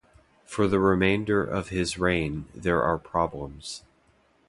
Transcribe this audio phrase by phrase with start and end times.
[0.45, 3.83] For the remainder of his reign there are problems.